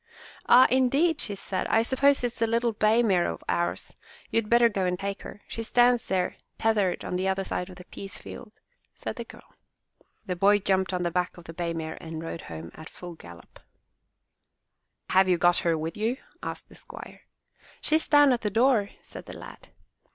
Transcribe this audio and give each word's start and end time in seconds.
"Ah, 0.47 0.65
indeed," 0.71 1.21
she 1.21 1.35
said, 1.35 1.67
"I 1.67 1.83
suppose 1.83 2.23
it's 2.23 2.39
that 2.39 2.49
little 2.49 2.71
bay 2.73 3.03
mare 3.03 3.29
of 3.29 3.43
ours. 3.47 3.93
You 4.31 4.37
had 4.37 4.49
better 4.49 4.67
go 4.67 4.83
and 4.85 4.97
take 4.97 5.21
her. 5.21 5.41
She 5.47 5.61
stands 5.61 6.07
there 6.07 6.37
tethered 6.57 7.05
on 7.05 7.17
the 7.17 7.27
other 7.27 7.43
side 7.43 7.69
of 7.69 7.75
the 7.75 7.83
peas 7.85 8.17
field," 8.17 8.51
said 8.95 9.15
the 9.17 9.23
girl. 9.25 9.53
The 10.25 10.35
boy 10.35 10.57
jumped 10.57 10.91
on 10.91 11.03
the 11.03 11.11
back 11.11 11.37
of 11.37 11.43
the 11.43 11.53
bay 11.53 11.75
mare 11.75 11.99
and 12.01 12.19
rode 12.23 12.41
home 12.49 12.71
at 12.73 12.89
full 12.89 13.13
gallop. 13.13 13.59
37 13.59 13.61
MY 13.61 13.61
BOOK 13.61 15.07
HOUSE 15.07 15.13
"Have 15.17 15.29
you 15.29 15.37
got 15.37 15.57
her 15.59 15.77
with 15.77 15.95
you?'' 15.95 16.17
asked 16.41 16.67
the 16.69 16.73
squire. 16.73 17.21
"She 17.79 17.97
is 17.97 18.07
down 18.07 18.31
at 18.33 18.41
the 18.41 18.49
door," 18.49 18.89
said 19.03 19.27
the 19.27 19.37
lad. 19.37 19.69